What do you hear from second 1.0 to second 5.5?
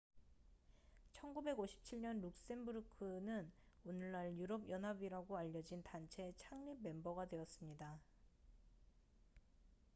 1957년 룩셈부르크는 오늘날 유럽 연합이라고